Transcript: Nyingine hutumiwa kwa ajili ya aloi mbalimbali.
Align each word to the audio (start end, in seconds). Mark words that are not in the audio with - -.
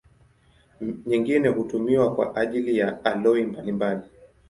Nyingine 1.05 1.49
hutumiwa 1.49 2.15
kwa 2.15 2.35
ajili 2.35 2.77
ya 2.77 3.05
aloi 3.05 3.45
mbalimbali. 3.45 4.01